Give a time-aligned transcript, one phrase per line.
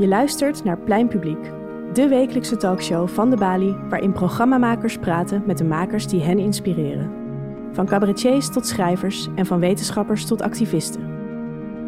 [0.00, 1.52] Je luistert naar Plein Publiek,
[1.92, 7.10] de wekelijkse talkshow van de Bali, waarin programmamakers praten met de makers die hen inspireren.
[7.72, 11.02] Van cabaretiers tot schrijvers en van wetenschappers tot activisten.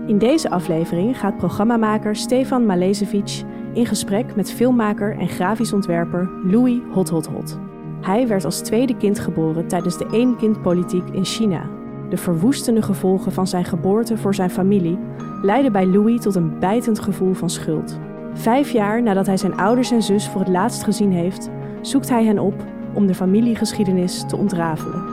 [0.06, 3.42] In deze aflevering gaat programmamaker Stefan Malezevic
[3.72, 7.58] in gesprek met filmmaker en grafisch ontwerper Louis Hot Hot Hot.
[8.00, 11.68] Hij werd als tweede kind geboren tijdens de één-kind-politiek in China.
[12.08, 14.98] De verwoestende gevolgen van zijn geboorte voor zijn familie
[15.42, 17.98] leidden bij Louis tot een bijtend gevoel van schuld.
[18.34, 21.50] Vijf jaar nadat hij zijn ouders en zus voor het laatst gezien heeft,
[21.80, 22.54] zoekt hij hen op
[22.94, 25.04] om de familiegeschiedenis te ontrafelen.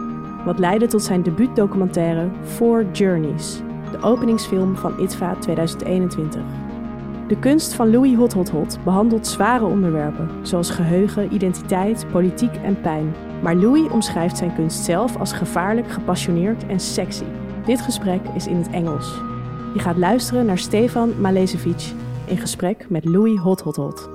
[0.45, 3.61] Wat leidde tot zijn debuutdocumentaire Four Journeys,
[3.91, 6.41] de openingsfilm van ITVA 2021.
[7.27, 12.81] De kunst van Louis Hot Hot Hot behandelt zware onderwerpen, zoals geheugen, identiteit, politiek en
[12.81, 13.13] pijn.
[13.41, 17.23] Maar Louis omschrijft zijn kunst zelf als gevaarlijk, gepassioneerd en sexy.
[17.65, 19.13] Dit gesprek is in het Engels.
[19.73, 21.93] Je gaat luisteren naar Stefan Malezevic
[22.29, 24.07] in gesprek met Louis Hothothot.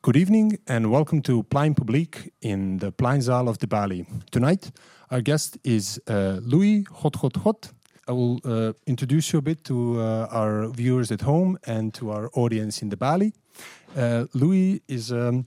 [0.00, 4.06] Good evening and welcome to Plein Publiek in the Pleinzaal of the Balie.
[4.30, 4.70] Tonight,
[5.10, 7.72] our guest is uh, Louis Hothothot.
[8.06, 12.10] I will uh, introduce you a bit to uh, our viewers at home and to
[12.10, 13.32] our audience in the Balie.
[13.96, 15.46] Uh, Louis is um,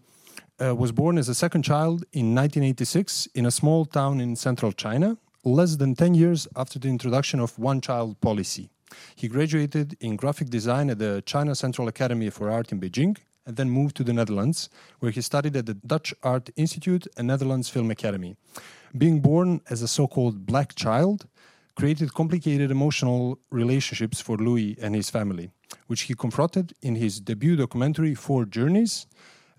[0.60, 4.74] uh, was born as a second child in 1986 in a small town in central
[4.74, 8.70] China, less than 10 years after the introduction of one child policy.
[9.16, 13.56] He graduated in graphic design at the China Central Academy for Art in Beijing and
[13.56, 17.70] then moved to the Netherlands, where he studied at the Dutch Art Institute and Netherlands
[17.70, 18.36] Film Academy.
[18.98, 21.28] Being born as a so called black child
[21.76, 25.52] created complicated emotional relationships for Louis and his family,
[25.88, 29.08] which he confronted in his debut documentary, Four Journeys,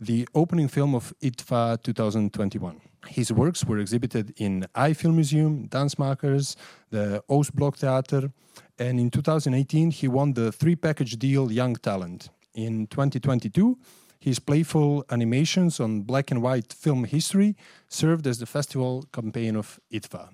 [0.01, 2.81] the opening film of IDFA 2021.
[3.07, 6.57] His works were exhibited in Eye Film Museum, Dansmakers,
[6.91, 8.33] the Oostblok Theater,
[8.79, 12.31] and in 2018 he won the three package deal Young Talent.
[12.55, 13.79] In 2022,
[14.21, 17.57] his playful animations on black and white film history
[17.89, 20.29] served as the festival campaign of IDFA.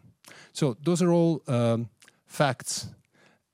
[0.52, 1.90] So, those are all um,
[2.26, 2.88] facts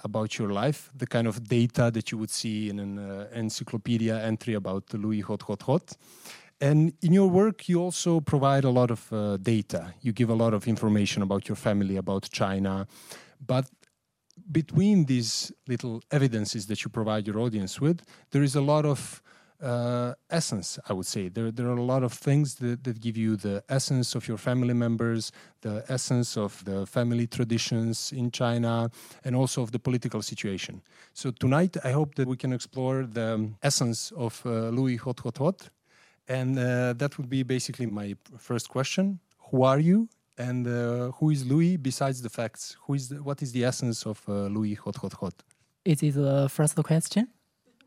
[0.05, 4.19] about your life, the kind of data that you would see in an uh, encyclopedia
[4.23, 5.97] entry about Louis Hothothot.
[6.61, 9.95] And in your work, you also provide a lot of uh, data.
[10.03, 12.87] You give a lot of information about your family, about China.
[13.45, 13.67] But
[14.53, 19.23] between these little evidences that you provide your audience with, there is a lot of
[19.63, 21.29] uh, essence, I would say.
[21.29, 24.39] There, there are a lot of things that, that give you the essence of your
[24.39, 25.33] family members,
[25.63, 28.91] the essence of the family traditions in China,
[29.25, 30.83] and also of the political situation.
[31.13, 35.69] So tonight, I hope that we can explore the essence of uh, Louis Hothothot.
[36.31, 39.19] And uh, that would be basically my first question.
[39.51, 40.09] Who are you?
[40.39, 42.77] And uh, who is Louis besides the facts?
[42.85, 45.35] Who is the, what is the essence of uh, Louis Hothothot?
[45.85, 47.29] Is it the first question?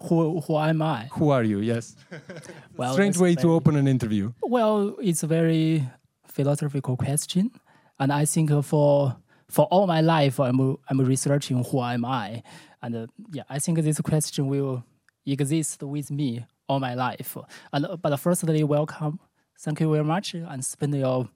[0.07, 1.07] Who who am I?
[1.13, 1.59] Who are you?
[1.59, 1.95] Yes.
[2.77, 4.33] Well, Strange way to open an interview.
[4.41, 5.83] Well, it's a very
[6.27, 7.51] philosophical question,
[7.99, 9.15] and I think for
[9.49, 10.59] for all my life, I'm
[10.89, 12.43] I'm researching who am I,
[12.81, 14.83] and uh, yeah, I think this question will
[15.25, 17.37] exist with me all my life.
[17.71, 19.19] And but firstly, welcome.
[19.59, 21.29] Thank you very much, and spend your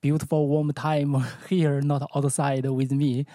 [0.00, 1.16] beautiful warm time
[1.48, 3.26] here, not outside with me.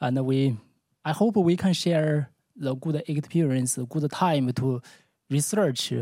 [0.00, 0.56] And we,
[1.04, 4.82] I hope we can share the good experience, good time to
[5.30, 5.92] research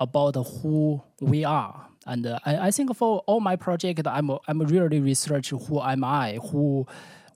[0.00, 1.86] about who we are.
[2.06, 6.02] And uh, I, I think for all my project, I'm I'm really research who am
[6.02, 6.86] I, who,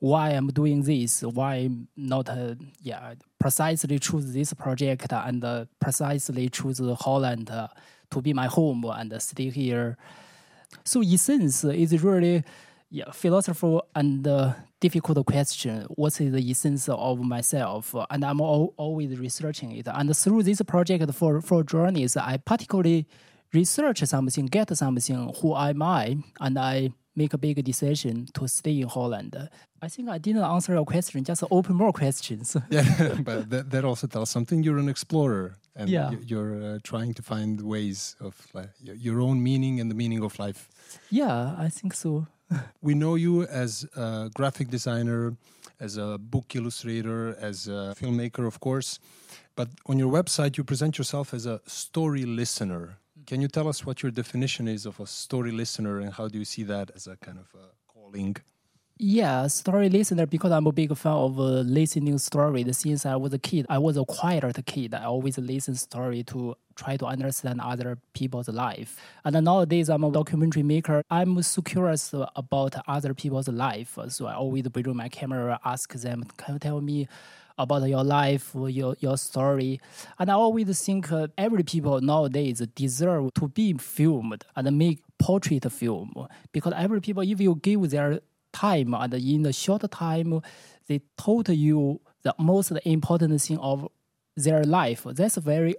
[0.01, 3.15] why I'm doing this, why not uh, yeah
[3.47, 7.47] precisely choose this project and precisely choose Holland
[8.11, 9.97] to be my home and stay here.
[10.83, 12.43] So essence is really
[12.91, 15.87] yeah philosophical and uh, difficult question.
[15.95, 17.95] What is the essence of myself?
[18.11, 19.87] And I'm al- always researching it.
[19.99, 23.07] And through this project for Four Journeys, I particularly
[23.53, 25.33] research something, get something.
[25.41, 26.17] Who am I?
[26.41, 29.35] And I make a big decision to stay in Holland.
[29.83, 31.25] I think I didn't answer your question.
[31.25, 32.57] Just open more questions.
[32.71, 34.63] Yeah, but that, that also tells something.
[34.65, 36.11] You're an explorer, and Yeah.
[36.13, 38.65] you- you're uh, trying to find ways of y-
[39.07, 40.69] your own meaning and the meaning of life.
[41.11, 42.27] yeah, I think so.
[42.83, 45.37] We know you as a graphic designer,
[45.81, 48.99] as a book illustrator, as a filmmaker, of course.
[49.57, 52.99] But on your website, you present yourself as a story listener.
[53.27, 56.39] Can you tell us what your definition is of a story listener, and how do
[56.39, 58.37] you see that as a kind of a calling?
[58.99, 61.43] Yeah, story listener because I'm a big fan of uh,
[61.79, 62.79] listening stories.
[62.79, 64.95] Since I was a kid, I was a quiet kid.
[64.95, 69.01] I always listen story to try to understand other people's life.
[69.25, 71.03] And nowadays, I'm a documentary maker.
[71.11, 73.99] I'm so curious about other people's life.
[74.09, 77.09] So I always bring my camera, ask them, can you tell me
[77.59, 79.81] about your life, your, your story.
[80.19, 85.71] And I always think uh, every people nowadays deserve to be filmed and make portrait
[85.73, 86.13] film
[86.53, 88.21] because every people, if you give their
[88.53, 90.43] time and in a short time,
[90.87, 93.89] they told you the most important thing of
[94.37, 95.05] their life.
[95.05, 95.77] That's very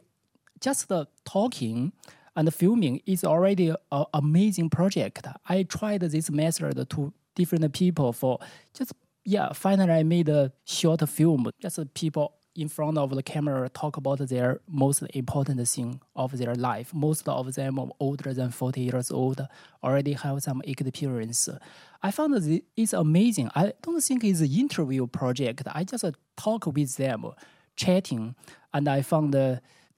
[0.60, 1.94] just the talking
[2.36, 5.26] and filming is already an amazing project.
[5.48, 8.40] I tried this method to different people for
[8.74, 8.94] just
[9.26, 9.52] yeah.
[9.52, 11.52] Finally, I made a short film.
[11.60, 16.56] Just people in front of the camera talk about their most important thing of their
[16.56, 16.94] life.
[16.94, 19.46] Most of them are older than 40 years old,
[19.84, 21.50] already have some experience.
[22.02, 23.52] I found that it's amazing.
[23.56, 25.64] I don't think it's an interview project.
[25.72, 26.06] I just
[26.36, 27.28] talk with them,
[27.76, 28.34] chatting,
[28.74, 29.34] and I found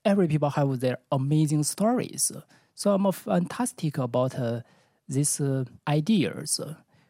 [0.10, 2.32] every people have their amazing stories.
[2.74, 4.62] So I'm fantastic about uh,
[5.08, 6.60] these uh, ideas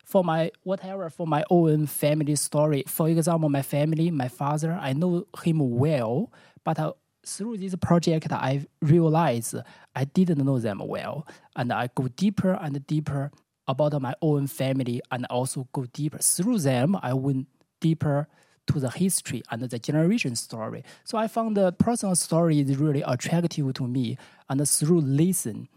[0.04, 2.84] for my whatever for my own family story.
[2.88, 6.32] For example, my family, my father, I know him well,
[6.66, 6.94] but uh,
[7.26, 9.56] through this project, I realized
[9.96, 11.26] I didn't know them well,
[11.56, 13.32] and I go deeper and deeper
[13.68, 16.98] about my own family, and also go deeper through them.
[17.02, 17.48] I went
[17.80, 18.28] deeper
[18.70, 20.84] to the history and the generation story.
[21.04, 24.18] So I found the personal story is really attractive to me,
[24.50, 25.68] and through listen,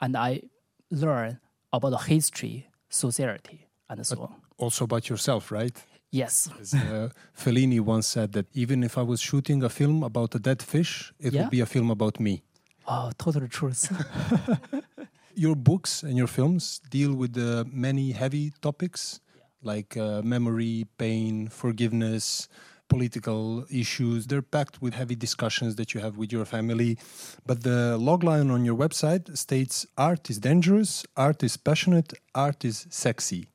[0.00, 0.42] and I
[0.90, 1.38] learn
[1.72, 4.34] about the history, society and so on.
[4.58, 5.76] Also about yourself, right?
[6.10, 6.48] Yes.
[6.60, 10.38] As, uh, Fellini once said that even if I was shooting a film about a
[10.38, 11.42] dead fish, it yeah.
[11.42, 12.42] would be a film about me.
[12.86, 13.82] Oh, total truth.
[15.34, 19.20] your books and your films deal with uh, many heavy topics.
[19.62, 22.48] Like uh, memory, pain, forgiveness,
[22.88, 24.26] political issues.
[24.26, 26.98] They're packed with heavy discussions that you have with your family.
[27.44, 32.86] But the logline on your website states art is dangerous, art is passionate, art is
[32.90, 33.48] sexy.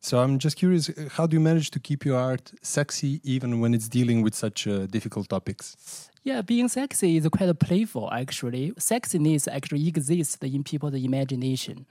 [0.00, 3.74] So I'm just curious, how do you manage to keep your art sexy even when
[3.74, 6.08] it's dealing with such uh, difficult topics?
[6.22, 8.72] Yeah, being sexy is quite playful actually.
[8.78, 11.86] Sexiness actually exists in people's imagination.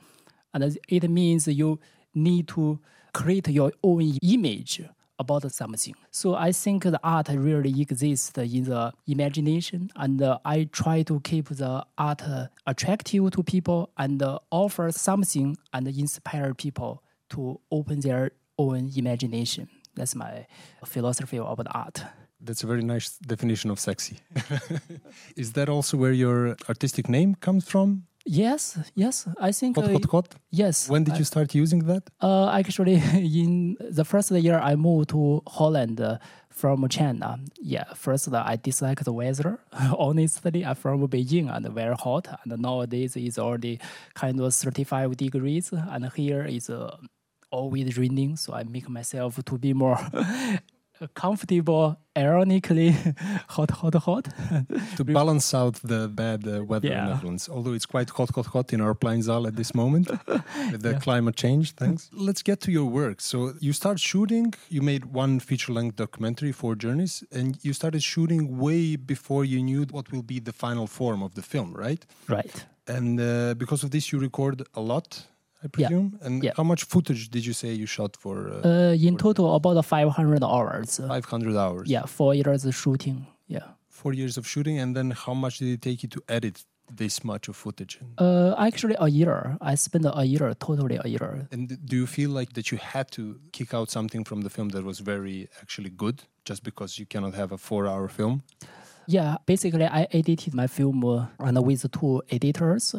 [0.53, 1.79] And it means you
[2.15, 2.79] need to
[3.17, 4.83] create your own image
[5.19, 5.95] about something.
[6.11, 11.19] So I think the art really exists in the imagination, and uh, I try to
[11.21, 12.21] keep the art
[12.67, 19.67] attractive to people and uh, offer something and inspire people to open their own imagination.
[19.95, 20.45] That's my
[20.85, 22.03] philosophy about art.
[22.39, 24.17] That's a very nice definition of sexy.
[25.35, 28.06] Is that also where your artistic name comes from?
[28.27, 29.25] Yes, yes.
[29.39, 30.35] I think hot, hot, hot.
[30.51, 30.89] Yes.
[30.89, 32.03] When did I, you start using that?
[32.21, 36.17] Uh, actually, in the first year I moved to Holland uh,
[36.49, 37.39] from China.
[37.61, 39.59] Yeah, first uh, I dislike the weather.
[39.97, 42.27] Honestly, I'm from Beijing and very hot.
[42.43, 43.79] And nowadays it's already
[44.13, 46.97] kind of 35 degrees, and here is uh,
[47.49, 49.99] always raining, so I make myself to be more
[51.13, 52.91] comfortable, ironically
[53.49, 54.27] hot, hot, hot.
[54.97, 57.03] to balance out the bad uh, weather yeah.
[57.03, 60.09] in Netherlands, although it's quite hot, hot, hot in our Pleinzaal at this moment
[60.71, 60.99] with the yeah.
[60.99, 61.73] climate change.
[61.73, 62.09] Thanks.
[62.13, 63.21] Let's get to your work.
[63.21, 64.53] So you start shooting.
[64.69, 69.85] You made one feature-length documentary, Four Journeys, and you started shooting way before you knew
[69.91, 72.05] what will be the final form of the film, right?
[72.27, 72.65] Right.
[72.87, 75.27] And uh, because of this, you record a lot
[75.63, 76.17] I presume.
[76.19, 76.27] Yeah.
[76.27, 76.51] And yeah.
[76.55, 78.49] how much footage did you say you shot for?
[78.49, 80.97] Uh, uh in for total, about 500 hours.
[80.97, 81.89] 500 hours.
[81.89, 83.27] Yeah, four years of shooting.
[83.47, 83.67] Yeah.
[83.89, 86.63] Four years of shooting, and then how much did it take you to edit
[86.95, 87.99] this much of footage?
[88.17, 89.57] Uh, actually, a year.
[89.59, 91.47] I spent a year, totally a year.
[91.51, 94.69] And do you feel like that you had to kick out something from the film
[94.69, 98.43] that was very actually good, just because you cannot have a four-hour film?
[99.07, 102.93] Yeah, basically, I edited my film uh, and with two editors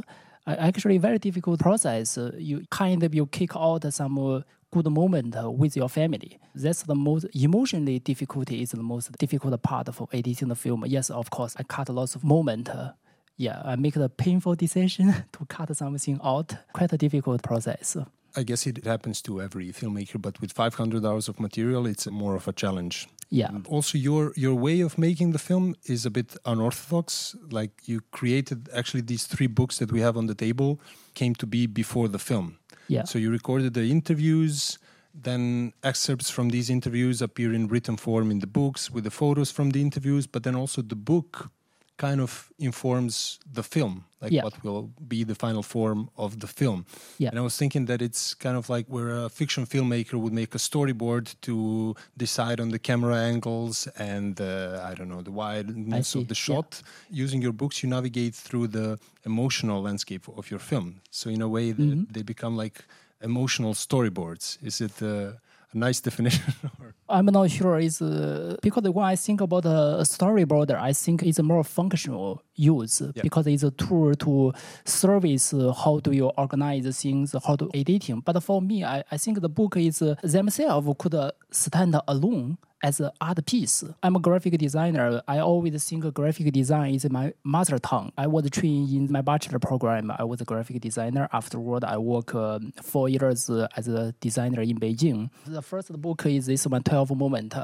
[0.55, 2.19] actually very difficult process.
[2.19, 4.40] Uh, you kind of you kick out some uh,
[4.71, 6.38] good moment uh, with your family.
[6.55, 10.85] That's the most emotionally difficulty is the most difficult part for editing the film.
[10.87, 12.69] Yes, of course, I cut lots of moment.
[12.69, 12.93] Uh,
[13.37, 16.55] yeah, I make the painful decision to cut something out.
[16.73, 17.97] Quite a difficult process.
[18.38, 22.37] I guess it happens to every filmmaker, but with 500 hours of material, it's more
[22.37, 23.09] of a challenge.
[23.30, 23.49] Yeah.
[23.49, 23.66] Mm.
[23.68, 27.37] Also, your your way of making the film is a bit unorthodox.
[27.50, 30.80] Like you created actually these three books that we have on the table
[31.14, 32.59] came to be before the film.
[32.88, 33.04] Yeah.
[33.04, 34.78] So you recorded the interviews,
[35.14, 39.50] then excerpts from these interviews appear in written form in the books with the photos
[39.50, 41.50] from the interviews, but then also the book
[41.99, 44.45] kind of informs the film, like Yeah.
[44.45, 46.85] what will be the final form of the film.
[47.19, 47.31] Yeah.
[47.31, 50.55] And I was thinking that it's kind of like where a fiction filmmaker would make
[50.55, 56.14] a storyboard to decide on the camera angles and uh, I don't know the wideness
[56.14, 56.69] of the shot.
[57.11, 57.23] yeah.
[57.25, 61.00] Using your books, you navigate through the emotional landscape of your film.
[61.11, 62.12] So in a way, they, Mm-hmm.
[62.14, 62.78] they become like
[63.21, 64.59] emotional storyboards.
[64.62, 65.33] Is it uh,
[65.72, 66.52] a nice definition?
[67.08, 67.78] I'm not sure.
[67.78, 72.42] It's uh, because when I think about a storyboarder, I think it's a more functional
[72.54, 74.52] use because it's a tool to
[74.84, 78.20] service uh, how do you organize things, how to editing.
[78.20, 82.58] But for me, I, I think the book is uh, themselves could uh, stand alone
[82.82, 83.85] as an art piece.
[84.02, 85.23] I'm a graphic designer.
[85.26, 88.12] I always think graphic design is my mother tongue.
[88.16, 90.12] I was trained in my bachelor program.
[90.16, 91.28] I was a graphic designer.
[91.32, 95.30] Afterward, I worked um four years uh, as a designer in Beijing.
[95.47, 97.54] The first book is this one, 12 Moment.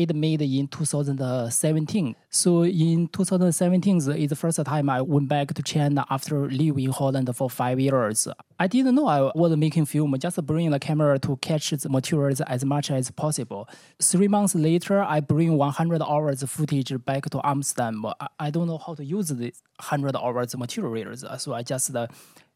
[0.00, 2.16] It made in 2017.
[2.30, 6.90] So in 2017 is the first time I went back to China after living in
[6.90, 8.26] Holland for five years.
[8.58, 12.40] I didn't know I was making film, just bring the camera to catch the materials
[12.40, 13.68] as much as possible.
[14.00, 18.06] Three months later, I bring 100 hours footage back to Amsterdam.
[18.06, 22.06] I, I don't know how to use this 100 hours materials, so I just uh,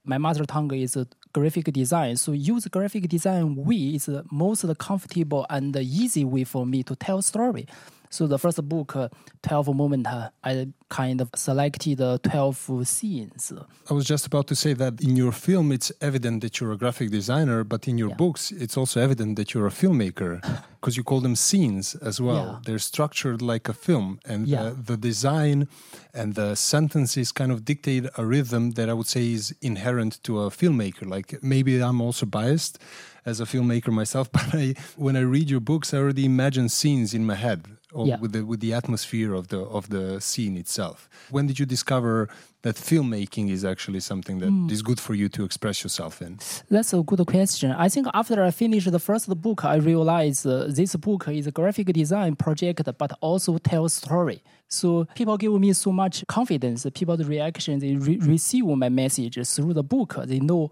[0.05, 0.99] my mother tongue is
[1.33, 2.17] graphic design.
[2.17, 6.95] So use graphic design way is the most comfortable and easy way for me to
[6.95, 7.67] tell story.
[8.11, 9.09] So the first book, uh,
[9.43, 13.53] 12 Moment, uh, I kind of selected uh, 12 scenes.
[13.91, 16.77] I was just about to say that in your film, it's evident that you're a
[16.77, 18.17] graphic designer, but in your Yeah.
[18.17, 20.41] books, it's also evident that you're a filmmaker
[20.81, 22.37] because you call them scenes as well.
[22.53, 22.59] Yeah.
[22.65, 24.73] They're structured like a film, and Yeah.
[24.87, 25.67] the design
[26.13, 30.41] and the sentences kind of dictate a rhythm that I would say is inherent to
[30.43, 31.05] a filmmaker.
[31.09, 32.79] Like maybe I'm also biased
[33.27, 37.13] as a filmmaker myself, but I, when I read your books, I already imagine scenes
[37.15, 37.61] in my head.
[37.95, 38.19] Or Yeah.
[38.23, 41.09] with the with the atmosphere of the of the scene itself.
[41.31, 42.29] When did you discover
[42.63, 44.87] that filmmaking is actually something that is Hmm.
[44.89, 46.33] good for you to express yourself in?
[46.75, 47.69] That's a good question.
[47.87, 51.53] I think after I finished the first book, I realized uh, this book is a
[51.53, 54.39] graphic design project, but also tells story.
[54.69, 56.81] So people give me so much confidence.
[57.01, 60.11] People's reaction, they re- receive my message through the book.
[60.27, 60.63] They know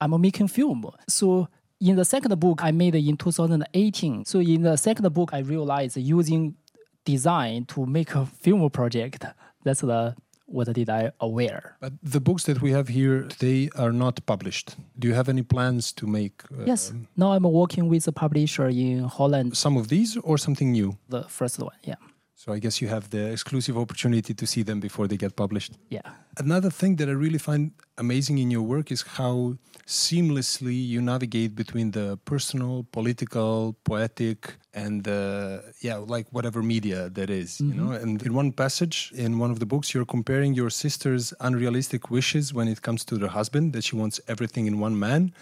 [0.00, 0.80] I'm making film.
[1.08, 1.48] So
[1.80, 4.24] in the second book I made in 2018.
[4.24, 6.54] So in the second book, I realized using
[7.04, 9.24] design to make a film project.
[9.64, 10.14] That's the
[10.46, 11.76] what did I aware.
[11.80, 14.76] But the books that we have here today are not published.
[14.98, 16.92] Do you have any plans to make uh, Yes.
[17.16, 19.56] Now I'm working with a publisher in Holland.
[19.56, 20.98] some of these or something new?
[21.08, 21.94] The first one, yeah,
[22.34, 25.72] So I guess you have the exclusive opportunity to see them before they get published.
[25.90, 26.00] yeah,
[26.38, 31.54] Another thing that I really find amazing in your work is how seamlessly you navigate
[31.54, 37.92] between the personal, political, poetic, and uh, yeah, like whatever media that is, you know.
[37.92, 42.52] And in one passage in one of the books, you're comparing your sister's unrealistic wishes
[42.54, 45.32] when it comes to her husband, that she wants everything in one man.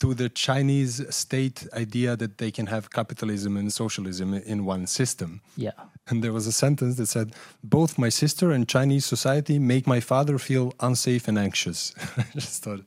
[0.00, 5.40] To the Chinese state idea that they can have capitalism and socialism in one system.
[5.56, 5.72] yeah,
[6.08, 10.00] And there was a sentence that said, Both my sister and Chinese society make my
[10.00, 11.94] father feel unsafe and anxious.
[12.16, 12.84] I just thought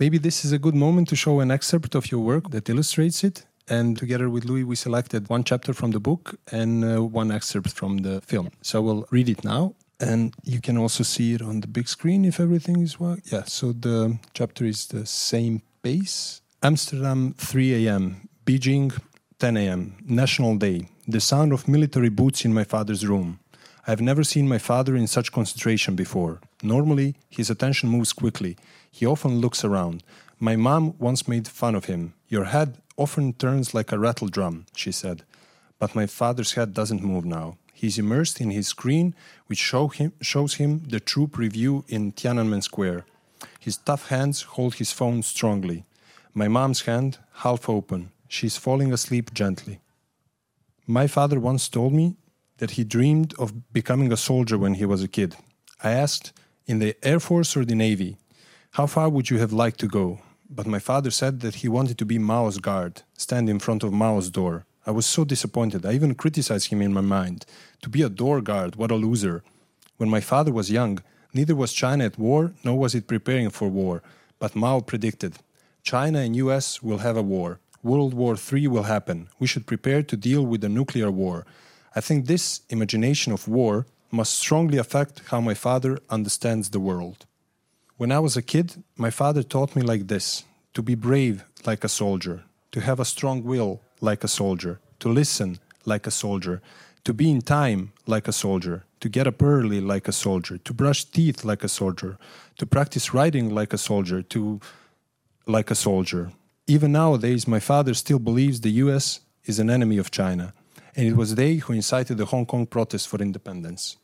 [0.00, 3.22] maybe this is a good moment to show an excerpt of your work that illustrates
[3.22, 3.46] it.
[3.70, 7.70] And together with Louis, we selected one chapter from the book and uh, one excerpt
[7.70, 8.48] from the film.
[8.62, 9.74] So we'll read it now.
[10.00, 13.16] And you can also see it on the big screen if everything is well.
[13.32, 16.40] Yeah, so the chapter is the same pace.
[16.60, 18.28] Amsterdam, 3 a.m.
[18.44, 18.92] Beijing,
[19.38, 19.94] 10 a.m.
[20.04, 20.88] National Day.
[21.06, 23.38] The sound of military boots in my father's room.
[23.86, 26.40] I have never seen my father in such concentration before.
[26.60, 28.56] Normally, his attention moves quickly.
[28.90, 30.02] He often looks around.
[30.40, 32.14] My mom once made fun of him.
[32.26, 35.22] Your head often turns like a rattle drum, she said.
[35.78, 37.56] But my father's head doesn't move now.
[37.72, 39.14] He's immersed in his screen,
[39.46, 43.06] which show him, shows him the troop review in Tiananmen Square.
[43.60, 45.84] His tough hands hold his phone strongly.
[46.34, 48.10] My mom's hand, half open.
[48.28, 49.80] She's falling asleep gently.
[50.86, 52.16] My father once told me
[52.58, 55.36] that he dreamed of becoming a soldier when he was a kid.
[55.82, 56.32] I asked,
[56.66, 58.16] in the Air Force or the Navy,
[58.72, 60.20] how far would you have liked to go?
[60.50, 63.92] But my father said that he wanted to be Mao's guard, stand in front of
[63.92, 64.66] Mao's door.
[64.86, 65.84] I was so disappointed.
[65.84, 67.44] I even criticized him in my mind.
[67.82, 69.42] To be a door guard, what a loser.
[69.98, 71.00] When my father was young,
[71.34, 74.02] neither was China at war, nor was it preparing for war.
[74.38, 75.34] But Mao predicted
[75.82, 77.60] China and US will have a war.
[77.82, 79.28] World War III will happen.
[79.38, 81.46] We should prepare to deal with a nuclear war.
[81.94, 87.26] I think this imagination of war must strongly affect how my father understands the world.
[87.96, 90.44] When I was a kid, my father taught me like this
[90.74, 95.08] to be brave like a soldier, to have a strong will like a soldier, to
[95.08, 96.62] listen like a soldier,
[97.04, 100.72] to be in time like a soldier, to get up early like a soldier, to
[100.72, 102.18] brush teeth like a soldier,
[102.58, 104.60] to practice writing like a soldier, to
[105.48, 106.30] like a soldier.
[106.66, 110.52] Even nowadays, my father still believes the US is an enemy of China,
[110.94, 113.96] and it was they who incited the Hong Kong protest for independence.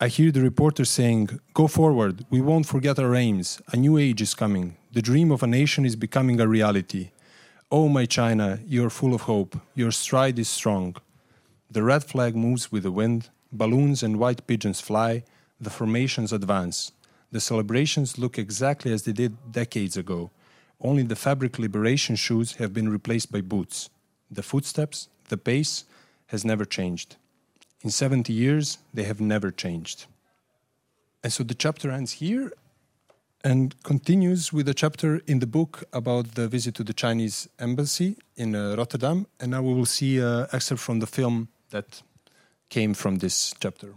[0.00, 3.60] I hear the reporter saying, Go forward, we won't forget our aims.
[3.72, 4.76] A new age is coming.
[4.92, 7.10] The dream of a nation is becoming a reality.
[7.68, 9.56] Oh, my China, you're full of hope.
[9.74, 10.94] Your stride is strong.
[11.68, 15.24] The red flag moves with the wind, balloons and white pigeons fly,
[15.60, 16.92] the formations advance.
[17.30, 20.30] The celebrations look exactly as they did decades ago.
[20.80, 23.90] Only the fabric liberation shoes have been replaced by boots.
[24.30, 25.84] The footsteps, the pace,
[26.28, 27.16] has never changed.
[27.82, 30.06] In 70 years, they have never changed.
[31.22, 32.52] And so the chapter ends here
[33.44, 38.16] and continues with a chapter in the book about the visit to the Chinese embassy
[38.36, 39.26] in uh, Rotterdam.
[39.40, 42.02] And now we will see an excerpt from the film that
[42.68, 43.94] came from this chapter.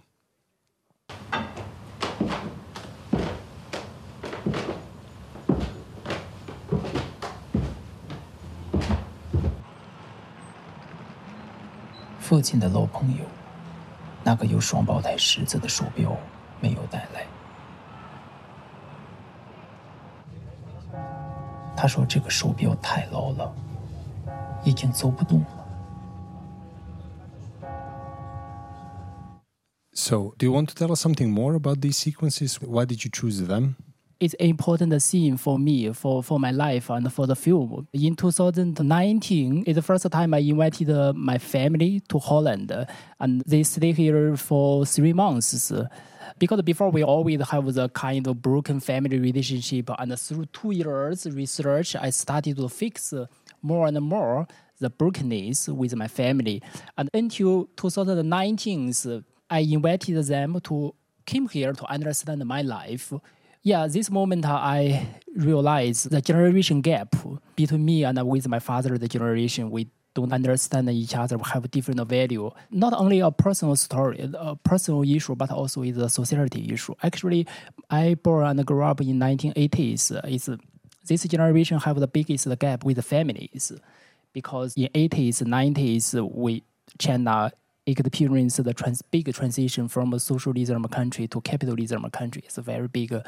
[12.32, 13.26] 父亲的老朋友，
[14.24, 16.16] 那个有双胞胎十字的手表
[16.62, 17.26] 没有带来。
[21.76, 23.54] 他说这个手表太老了，
[24.64, 25.68] 已经走不动了。
[29.92, 32.56] So, do you want to tell us something more about these sequences?
[32.62, 33.76] Why did you choose them?
[34.22, 37.88] It's an important scene for me, for, for my life, and for the film.
[37.92, 42.86] In 2019, it's the first time I invited uh, my family to Holland, uh,
[43.20, 45.74] and they stay here for three months.
[46.38, 51.26] Because before we always have the kind of broken family relationship, and through two years
[51.26, 53.16] research, I started to fix
[53.64, 54.46] more and more
[54.78, 56.62] the brokenness with my family.
[56.96, 58.94] And until 2019,
[59.50, 60.94] I invited them to
[61.26, 63.14] come here to understand my life.
[63.64, 67.16] Yeah, this moment I realized the generation gap
[67.56, 72.02] between me and with my father, the generation, we don't understand each other, have different
[72.10, 72.50] value.
[72.72, 76.96] Not only a personal story, a personal issue, but also is a society issue.
[77.04, 77.46] Actually,
[77.90, 80.20] I born and grew up in 1980s.
[80.24, 80.50] It's,
[81.06, 83.72] this generation have the biggest gap with families
[84.34, 86.64] because in 80s, 90s, we
[86.98, 87.52] China
[87.86, 92.44] experienced the trans, big transition from a socialism country to capitalism country.
[92.46, 93.24] It's a very big uh,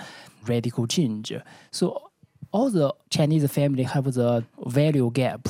[0.47, 1.33] radical change.
[1.71, 2.11] So
[2.51, 5.47] all the Chinese family have the value gap,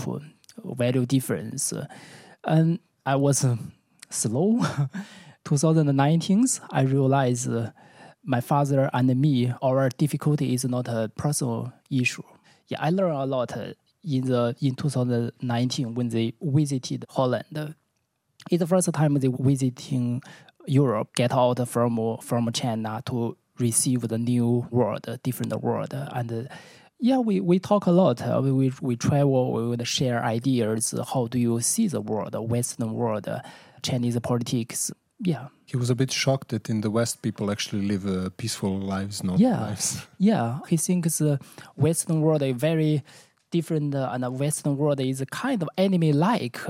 [0.63, 1.73] value difference.
[2.45, 3.57] And I was uh,
[4.09, 4.61] slow.
[5.45, 7.71] 2019, I realized uh,
[8.23, 12.23] my father and me, our difficulty is not a personal issue.
[12.67, 13.51] Yeah, I learned a lot
[14.05, 17.75] in the in 2019 when they visited Holland
[18.49, 20.21] it's the first time they visiting
[20.65, 26.49] Europe, get out from from China to receive the new world, different world, and
[27.03, 28.21] yeah, we, we talk a lot.
[28.43, 30.95] We, we, we travel, we would share ideas.
[31.13, 33.27] How do you see the world, Western world,
[33.81, 34.89] Chinese politics?
[35.19, 35.47] Yeah.
[35.65, 39.21] He was a bit shocked that in the West people actually live uh, peaceful lives,
[39.21, 39.59] not yeah.
[39.59, 40.07] lives.
[40.17, 41.41] Yeah, he thinks the
[41.75, 43.03] Western world is very
[43.51, 46.61] different, uh, and the Western world is kind of enemy-like.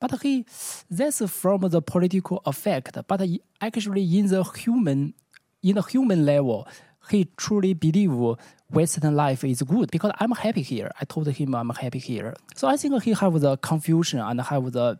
[0.00, 0.46] But he,
[0.90, 2.96] that's from the political effect.
[3.06, 3.20] But
[3.60, 5.14] actually, in the human,
[5.62, 6.66] in the human level,
[7.10, 8.12] he truly believe
[8.70, 10.90] Western life is good because I'm happy here.
[11.00, 12.34] I told him I'm happy here.
[12.54, 14.98] So I think he have the confusion and have the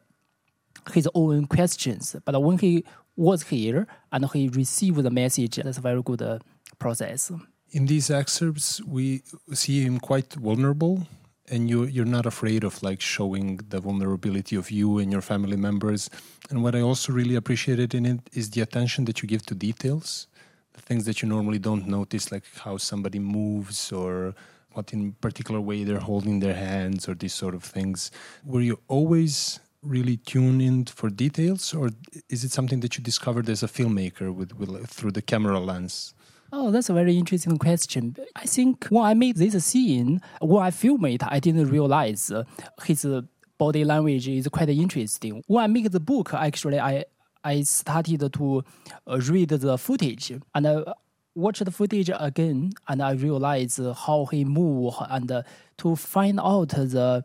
[0.93, 2.17] his own questions.
[2.25, 2.85] But when he
[3.17, 6.39] was here and he received the message, that's a very good uh,
[6.79, 7.33] process.
[7.71, 11.07] In these excerpts, we see him quite vulnerable
[11.49, 15.57] and you you're not afraid of like showing the vulnerability of you and your family
[15.57, 16.11] members.
[16.51, 19.55] And what i also really appreciated in it is the attention that you give to
[19.55, 20.27] details
[20.73, 24.35] the things that you normally don't notice like how somebody moves or
[24.73, 28.11] what in particular way they're holding their hands or these sort of things.
[28.45, 31.91] Were you always really tuned in for details or
[32.29, 36.15] is it something that you discovered as a filmmaker with, with through the camera lens
[36.53, 38.17] Oh, that's a very interesting question.
[38.35, 42.43] I think when I made this scene, when I filmed it, I didn't realize uh,
[42.83, 43.23] his uh,
[43.57, 45.45] body language is quite interesting.
[45.47, 47.05] When I make the book, actually, I
[47.45, 48.65] I started to
[49.07, 50.93] uh, read the footage and I
[51.37, 55.45] watched the footage again, and I realized how he moved and
[55.79, 57.23] to find out the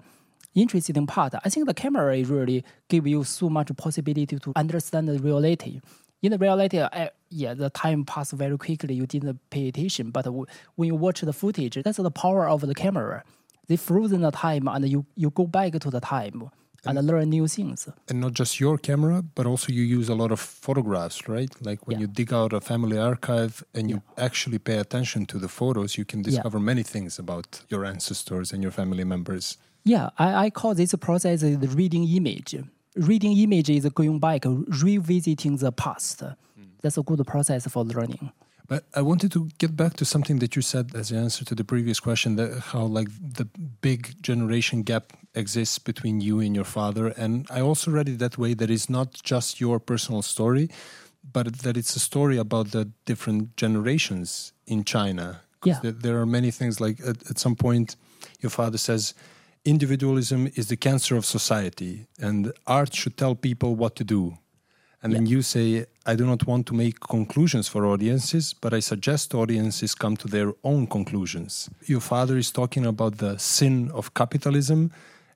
[0.53, 1.33] interesting part.
[1.43, 5.81] I think the camera really give you so much possibility to understand the reality
[6.21, 8.93] in the reality, uh, yeah, the time passed very quickly.
[8.95, 10.25] You didn't pay attention, but
[10.75, 13.23] when you watch the footage, that's the power of the camera.
[13.67, 16.49] They frozen the time, and you you go back to the time.
[16.87, 17.87] and learn new things.
[18.09, 21.49] And not just your camera, but also you use a lot of photographs, right?
[21.59, 22.01] Like when Yeah.
[22.01, 26.05] you dig out a family archive and you actually pay attention to the photos, you
[26.05, 29.57] can discover many things about your ancestors and your family members.
[29.83, 32.53] Yeah, I, I call this process the reading image.
[32.95, 36.23] Reading images, is going back, revisiting the past.
[36.81, 38.31] That's a good process for learning.
[38.67, 41.55] But I wanted to get back to something that you said as an answer to
[41.55, 43.45] the previous question that how like the
[43.81, 48.37] big generation gap exists between you and your father and I also read it that
[48.37, 50.69] way that it's not just your personal story
[51.33, 55.41] but that it's a story about the different generations in China.
[55.63, 55.79] Yeah.
[55.81, 57.95] there, there are many things like at, at some point
[58.39, 59.13] your father says
[59.65, 64.37] individualism is the cancer of society and art should tell people what to do
[65.05, 68.79] and then you say, I do not want to make conclusions for audiences, but I
[68.79, 71.69] suggest audiences come to their own conclusions.
[71.85, 74.91] Your father is talking about the sin of capitalism,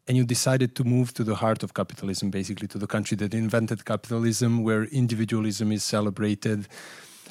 [0.07, 3.35] and you decided to move to the heart of capitalism, basically to the country that
[3.35, 6.67] invented capitalism, where individualism is celebrated.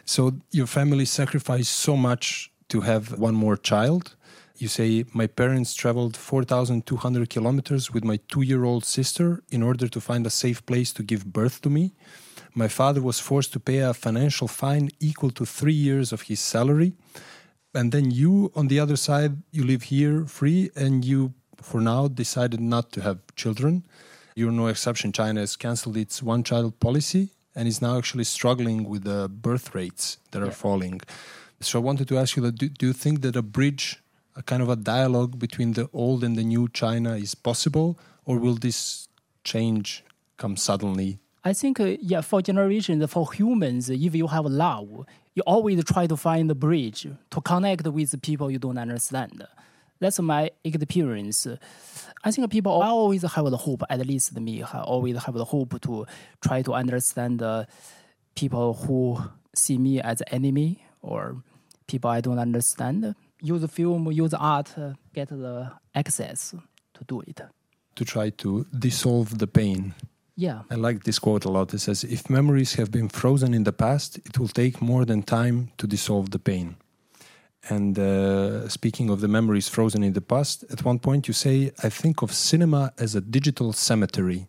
[0.05, 4.15] So your family sacrificed so much to have one more child.
[4.59, 9.87] You say, My parents traveled 4,200 kilometers with my two year old sister in order
[9.87, 11.95] to find a safe place to give birth to me.
[12.55, 16.41] My father was forced to pay a financial fine equal to three years of his
[16.41, 16.93] salary.
[17.73, 22.09] And then you, on the other side, you live here free and you, for now,
[22.09, 23.85] decided not to have children.
[24.35, 25.13] You're no exception.
[25.13, 29.73] China has cancelled its one child policy and is now actually struggling with the birth
[29.73, 31.01] rates that are falling.
[31.61, 34.01] So I wanted to ask you that do, do you think that a bridge,
[34.39, 38.39] a kind of a dialogue between the old and the new China is possible, or
[38.39, 39.09] will this
[39.43, 40.05] change
[40.37, 41.19] come suddenly?
[41.45, 46.07] I think, uh, yeah, for generations, for humans, if you have love, you always try
[46.07, 49.45] to find the bridge to connect with people you don't understand.
[49.99, 51.49] That's my experience.
[52.23, 55.81] I think people always have the hope, at least me, I always have the hope
[55.83, 56.07] to
[56.41, 57.67] try to understand the
[58.37, 59.21] people who
[59.55, 61.43] see me as enemy or
[61.89, 63.17] people I don't understand.
[63.41, 66.55] Use film, use art, uh, get the access
[66.95, 67.41] to do it.
[67.95, 69.95] To try to dissolve the pain.
[70.37, 70.63] Yeah.
[70.71, 71.75] I like this quote a lot.
[71.75, 75.23] It says, If memories have been frozen in the past, it will take more than
[75.23, 76.77] time to dissolve the pain.
[77.69, 81.73] And uh, speaking of the memories frozen in the past, at one point you say,
[81.83, 84.49] I think of cinema as a digital cemetery.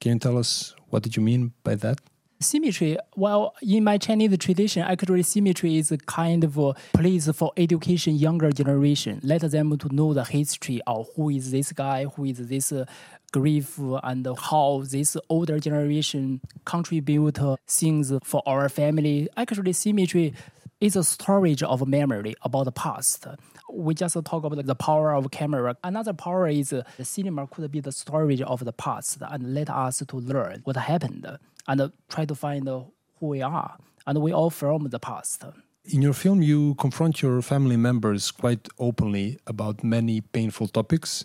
[0.00, 1.98] Can you tell us what did you mean by that?
[2.42, 7.52] Symmetry, well, in my Chinese tradition, actually symmetry is a kind of a place for
[7.56, 9.20] education younger generation.
[9.22, 12.84] Let them to know the history of who is this guy, who is this uh,
[13.32, 19.28] grief, and how this older generation contribute uh, things for our family.
[19.36, 20.34] Actually, symmetry
[20.80, 23.28] is a storage of memory about the past.
[23.70, 25.76] We just talk about the power of camera.
[25.84, 29.70] Another power is uh, the cinema could be the storage of the past and let
[29.70, 33.76] us to learn what happened and try to find who we are.
[34.06, 35.44] And we all from the past.
[35.84, 41.24] In your film, you confront your family members quite openly about many painful topics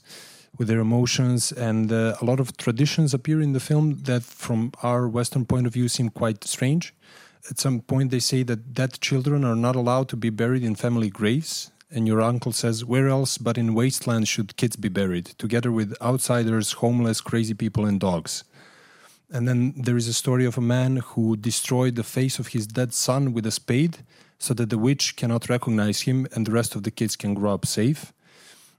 [0.58, 4.72] with their emotions, and uh, a lot of traditions appear in the film that, from
[4.82, 6.96] our Western point of view, seem quite strange.
[7.50, 10.76] At some point, they say that dead children are not allowed to be buried in
[10.76, 11.72] family graves.
[11.90, 15.96] And your uncle says, Where else but in wasteland should kids be buried, together with
[16.02, 18.44] outsiders, homeless, crazy people, and dogs?
[19.32, 22.66] And then there is a story of a man who destroyed the face of his
[22.66, 23.98] dead son with a spade
[24.40, 27.54] so that the witch cannot recognize him and the rest of the kids can grow
[27.54, 28.14] up safe.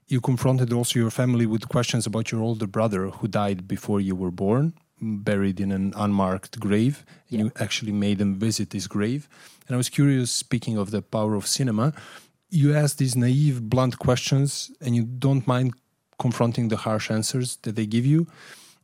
[0.07, 4.15] You confronted also your family with questions about your older brother who died before you
[4.15, 7.05] were born, buried in an unmarked grave.
[7.29, 9.29] And you actually made them visit this grave.
[9.67, 11.93] And I was curious, speaking of the power of cinema,
[12.49, 15.73] you ask these naive, blunt questions and you don't mind
[16.17, 18.25] confronting the harsh answers that they give you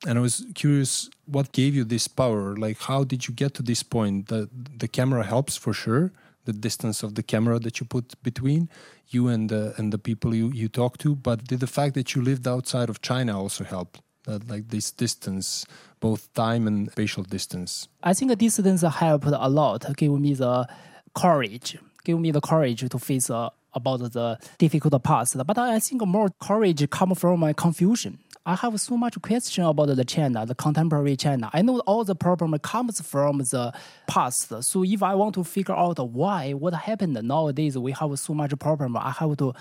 [0.05, 2.55] and I was curious what gave you this power.
[2.55, 4.27] Like, how did you get to this point?
[4.27, 6.11] The the camera helps for sure.
[6.45, 8.69] The distance of the camera that you put between
[9.09, 12.13] you and the and the people you you talk to, but did the fact that
[12.13, 13.97] you lived outside of China also help?
[14.27, 15.67] Like this distance,
[15.99, 17.87] both time and spatial distance.
[18.01, 20.67] I think the distance helped a lot, give me the
[21.13, 25.37] courage, give me the courage to face uh, about the difficult past.
[25.45, 28.19] But I think more courage comes from my confusion.
[28.47, 31.49] I have so much question about the China, the contemporary China.
[31.51, 33.73] I know all the problem comes from the
[34.07, 34.63] past.
[34.63, 38.57] So if I want to figure out why, what happened nowadays, we have so much
[38.59, 38.97] problem.
[38.97, 39.53] I have to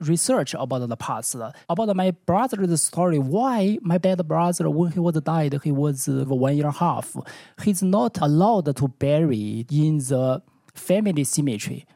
[0.00, 1.36] research about the past,
[1.68, 3.18] about my brother's story.
[3.18, 7.14] Why my bad brother, when he was died, he was one year and a half.
[7.62, 10.42] He's not allowed to bury in the
[10.74, 11.86] family cemetery,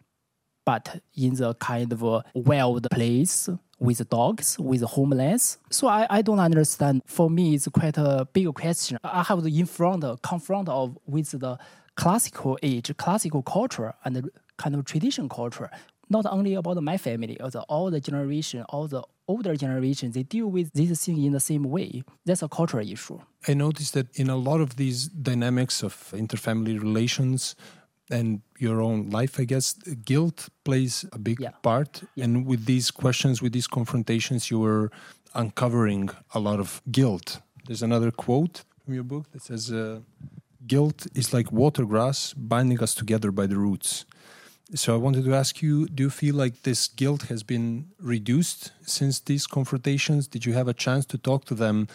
[0.64, 3.48] but in the kind of a wild place
[3.78, 5.58] with dogs, with homeless.
[5.70, 7.02] So I, I don't understand.
[7.06, 8.98] For me, it's quite a big question.
[9.04, 11.58] I have to in front, confront of with the
[11.96, 15.70] classical age, classical culture, and the kind of tradition culture.
[16.10, 20.46] Not only about my family, also all the generation, all the older generation, they deal
[20.48, 22.02] with this thing in the same way.
[22.26, 23.18] That's a cultural issue.
[23.48, 27.56] I noticed that in a lot of these dynamics of interfamily relations
[28.10, 31.52] and your own life, I guess, guilt plays a big Yeah.
[31.62, 32.02] part.
[32.14, 32.24] Yeah.
[32.24, 34.90] And with these questions, with these confrontations, you were
[35.34, 37.40] uncovering a lot of guilt.
[37.66, 40.00] There's another quote from your book that says, uh,
[40.66, 44.04] Guilt is like water grass binding us together by the roots.
[44.74, 48.72] So I wanted to ask you do you feel like this guilt has been reduced
[48.82, 50.26] since these confrontations?
[50.26, 51.86] Did you have a chance to talk to them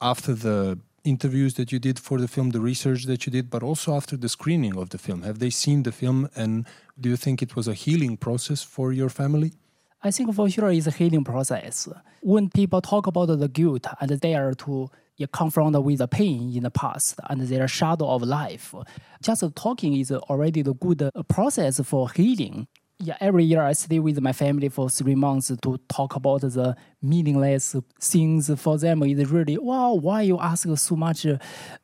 [0.00, 3.62] after the interviews that you did for the film, the research that you did, but
[3.62, 5.22] also after the screening of the film?
[5.22, 6.66] Have they seen the film and
[7.00, 9.52] do you think it was a healing process for your family?
[10.02, 11.88] I think for sure it's a healing process.
[12.22, 14.90] When people talk about the guilt and they are to
[15.32, 18.74] confront with the pain in the past and their shadow of life,
[19.20, 22.68] just talking is already the good uh, process for healing.
[23.00, 26.74] Yeah, every year I stay with my family for three months to talk about the
[27.00, 29.04] meaningless things for them.
[29.04, 31.24] It's really, wow, why you ask so much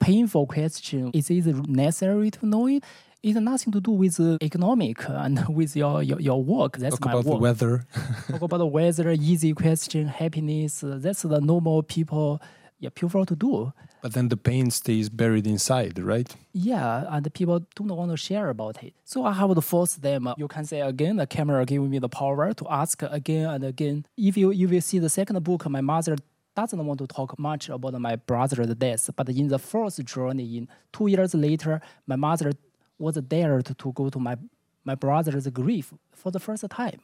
[0.01, 1.13] painful question?
[1.15, 2.83] Is it necessary to know it?
[3.23, 6.79] It's nothing to do with economic and with your, your, your work.
[6.79, 7.87] That's Talk my about work the weather.
[8.29, 10.83] talk about the weather, easy question, happiness.
[10.85, 12.43] That's the normal people
[12.81, 13.73] yeah, prefer to do.
[14.03, 16.35] but then the pain stays buried inside, right?
[16.53, 18.95] Yeah, and people don't want to share about it.
[19.05, 20.29] So I have to force them.
[20.37, 24.07] You can say again, the camera gave me the power to ask again and again.
[24.17, 26.17] If you if you see the second book, my mother
[26.55, 29.11] doesn't want to talk much about my brother's death.
[29.17, 32.53] But in the first journey, in two years later, my mother
[32.99, 34.37] was dared to, to go to my
[34.85, 37.01] my brother's grief for the first time.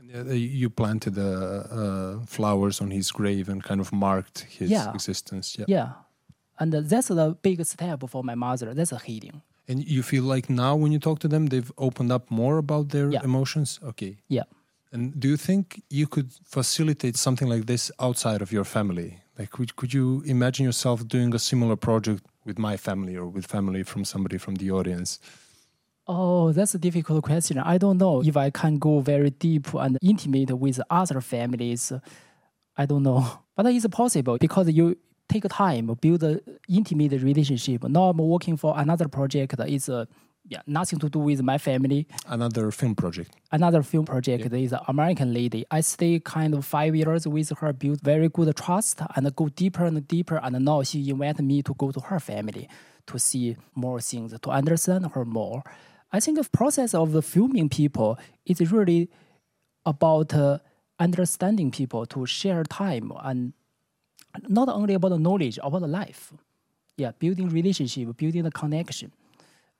[0.00, 4.70] And, uh, you planted uh, uh, flowers on his grave and kind of marked his
[4.70, 4.92] Yeah.
[4.94, 5.56] existence.
[5.58, 5.64] Yeah.
[5.68, 5.88] Yeah.
[6.58, 8.74] And that's the big step for my mother.
[8.74, 9.42] That's a healing.
[9.68, 12.88] And you feel like now when you talk to them, they've opened up more about
[12.88, 13.24] their Yeah.
[13.24, 13.78] emotions?
[13.82, 14.16] Okay.
[14.28, 14.44] Yeah.
[14.92, 19.20] And do you think you could facilitate something like this outside of your family?
[19.38, 23.46] Like, could, could you imagine yourself doing a similar project with my family or with
[23.46, 25.18] family from somebody from the audience?
[26.12, 27.56] Oh, that's a difficult question.
[27.58, 31.92] I don't know if I can go very deep and intimate with other families.
[32.76, 33.24] I don't know.
[33.56, 34.96] But it's possible because you
[35.28, 37.84] take time, build an intimate relationship.
[37.84, 39.54] Now I'm working for another project.
[39.60, 40.06] It's uh,
[40.48, 42.08] yeah, nothing to do with my family.
[42.26, 43.30] Another film project.
[43.52, 45.64] Another film project is an American lady.
[45.70, 49.84] I stay kind of five years with her, build very good trust, and go deeper
[49.84, 50.40] and deeper.
[50.42, 52.68] And now she invited me to go to her family
[53.06, 55.62] to see more things, to understand her more.
[56.12, 59.08] I think the process of the filming people is really
[59.86, 60.58] about uh,
[60.98, 63.52] understanding people to share time and
[64.48, 66.32] not only about the knowledge, about the life.
[66.96, 69.12] Yeah, building relationship, building the connection.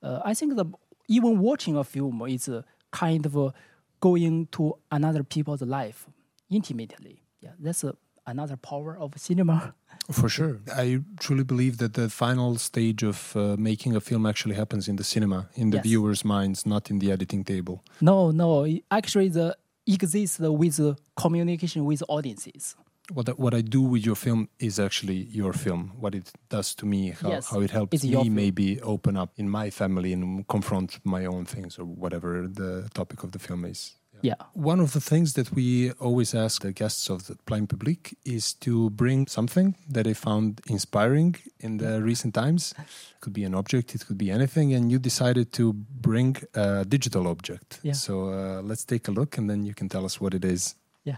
[0.01, 0.65] Uh, I think the
[1.07, 2.49] even watching a film is
[2.91, 3.53] kind of
[3.99, 6.07] going to another people's life
[6.49, 7.21] intimately.
[7.41, 7.85] Yeah, that's
[8.25, 9.75] another power of cinema.
[10.11, 10.59] For sure.
[10.75, 14.95] I truly believe that the final stage of uh, making a film actually happens in
[14.97, 15.85] the cinema, in the Yes.
[15.85, 17.83] viewer's minds, not in the editing table.
[18.01, 19.55] No, no, actually the
[19.87, 22.75] exists with uh, communication with audiences.
[23.13, 25.91] What I, what I do with your film is actually your film.
[25.99, 29.49] What it does to me, how, Yes, how it helps me maybe open up in
[29.49, 33.95] my family and confront my own things or whatever the topic of the film is.
[34.21, 34.35] Yeah.
[34.53, 38.53] One of the things that we always ask the guests of the Plein Public is
[38.53, 42.73] to bring something that they found inspiring in the recent times.
[42.77, 42.85] It
[43.21, 47.27] could be an object, it could be anything, and you decided to bring a digital
[47.27, 47.79] object.
[47.83, 47.93] Yeah.
[47.93, 50.75] So uh, let's take a look and then you can tell us what it is.
[51.03, 51.17] Yeah.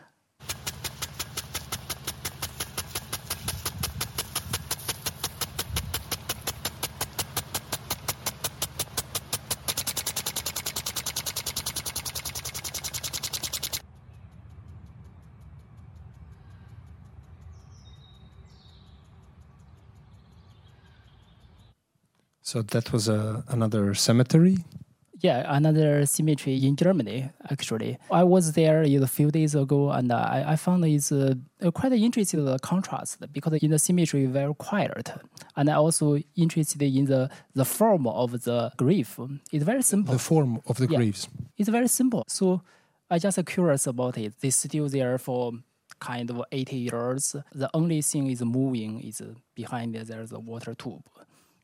[22.53, 24.57] So that was a, another cemetery.
[25.21, 27.97] Yeah, another cemetery in Germany, actually.
[28.11, 31.33] I was there a few days ago and I, I found it's uh,
[31.73, 35.09] quite interesting the contrast because in the cemetery, very quiet.
[35.55, 39.17] And I also interested in the, the form of the grave.
[39.51, 40.13] It's very simple.
[40.13, 40.97] The form of the Yeah.
[40.97, 41.27] graves.
[41.57, 42.23] It's very simple.
[42.27, 42.61] So
[43.09, 44.33] I just curious about it.
[44.41, 45.53] They still there for
[45.99, 47.35] kind of 80 years.
[47.51, 49.23] The only thing is moving is
[49.55, 51.01] behind there, there's a water tube.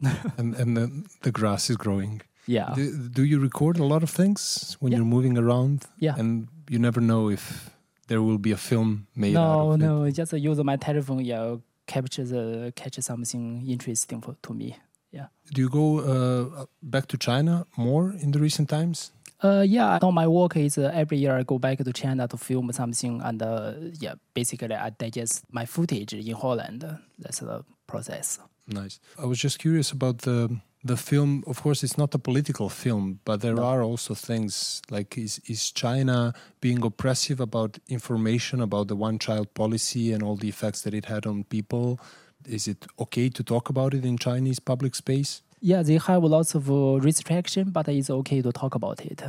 [0.38, 2.21] and and the, the grass is growing.
[2.47, 2.73] Yeah.
[2.75, 4.97] Do, do you record a lot of things when Yeah.
[4.99, 5.85] you're moving around?
[5.99, 6.15] Yeah.
[6.17, 7.69] And you never know if
[8.07, 9.85] there will be a film made out No, of it.
[9.85, 11.23] no, just use my telephone.
[11.25, 14.75] Yeah, capture the catch something interesting for, to me.
[15.12, 15.27] Yeah.
[15.53, 19.12] Do you go uh, back to China more in the recent times?
[19.43, 19.99] Uh, yeah.
[20.01, 23.21] Now my work is uh, every year I go back to China to film something,
[23.21, 26.83] and uh, yeah, basically I digest my footage in Holland.
[27.19, 28.39] That's the process.
[28.69, 28.99] Nice.
[29.17, 31.43] I was just curious about the the film.
[31.45, 33.63] Of course, it's not a political film, but there No.
[33.63, 39.47] are also things like is is China being oppressive about information about the one child
[39.53, 41.99] policy and all the effects that it had on people?
[42.47, 45.41] Is it okay to talk about it in Chinese public space?
[45.62, 49.21] Yeah, they have lots of uh, restriction, but it's okay to talk about it.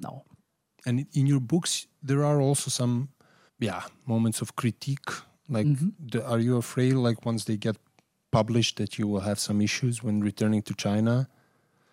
[0.00, 0.22] No.
[0.86, 3.08] And in your books, there are also some,
[3.58, 5.10] yeah, moments of critique.
[5.48, 5.92] Like, Mhm.
[6.12, 7.76] the, are you afraid, like, once they get
[8.38, 11.14] published, that you will have some issues when returning to China?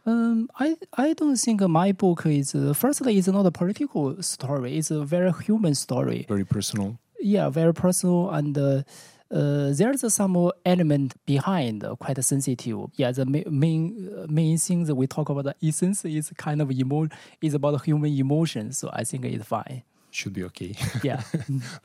[0.05, 0.67] Um, I
[1.05, 4.03] I don't think my book is uh, firstly it's not a political
[4.35, 4.71] story.
[4.79, 6.25] It's a very human story.
[6.35, 6.97] Very personal.
[7.35, 8.57] Yeah, very personal and.
[8.57, 8.83] Uh,
[9.31, 12.79] uh, there's some element behind uh, quite sensitive.
[12.95, 13.25] Yeah, the
[13.63, 17.07] main uh, main thing that we talk about the essence is kind of emo
[17.41, 18.79] is about human emotions.
[18.79, 19.83] So I think it's fine.
[20.11, 20.75] Should be okay.
[21.03, 21.21] Yeah.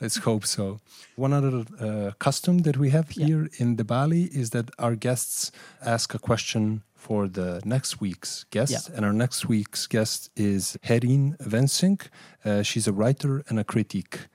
[0.01, 0.79] Let's hope so.
[1.15, 3.25] One other uh, custom that we have Yeah.
[3.27, 8.45] here in the Balie is that our guests ask a question for the next week's
[8.51, 8.71] guest.
[8.71, 8.95] Yeah.
[8.95, 12.09] And our next week's guest is Herien Wensink.
[12.43, 14.27] Uh, she's a writer and a critic.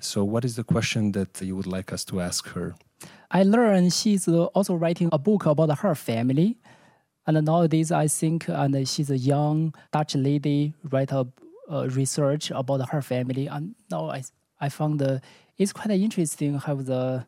[0.00, 2.74] So, what is the question that you would like us to ask her?
[3.30, 6.56] I learned she's also writing a book about her family.
[7.26, 11.26] And nowadays, I think and she's a young Dutch lady, write a
[11.70, 13.46] uh, research about her family.
[13.46, 14.22] And now I,
[14.60, 15.18] I found uh,
[15.58, 17.26] it's quite interesting have the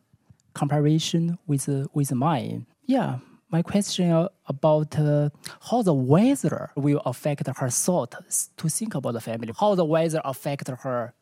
[0.55, 2.67] comparison with uh, with mine.
[2.87, 3.19] Yeah,
[3.51, 5.31] my question uh, about uh,
[5.71, 8.15] how the weather will affect her thought
[8.57, 9.53] to think about the family.
[9.59, 11.15] How the weather affect her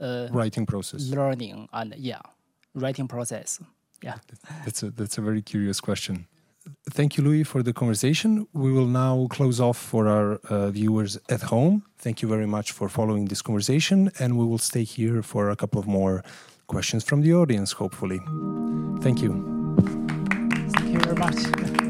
[0.00, 1.08] uh, Writing process.
[1.10, 2.20] learning and yeah,
[2.74, 3.60] writing process.
[4.02, 4.18] Yeah.
[4.64, 6.26] That's a that's a very curious question.
[6.90, 8.46] Thank you, Louis, for the conversation.
[8.52, 11.82] We will now close off for our uh, viewers at home.
[11.98, 15.56] Thank you very much for following this conversation, and we will stay here for a
[15.56, 16.22] couple of more
[16.66, 18.20] questions from the audience, hopefully.
[19.00, 19.32] Thank you.
[20.74, 21.36] Thank you very much.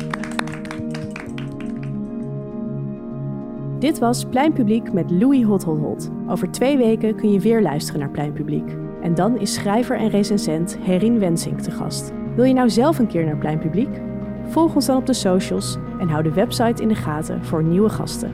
[3.79, 6.11] Dit was Pleinpubliek met Louis Hothothot.
[6.29, 8.77] Over twee weken kun je weer luisteren naar Pleinpubliek.
[9.03, 12.13] En dan is schrijver en recensent Herin Wensink te gast.
[12.35, 14.06] Wil je nou zelf een keer naar Pleinpubliek?
[14.49, 17.89] Volg ons dan op de socials en hou de website in de gaten voor nieuwe
[17.89, 18.33] gasten.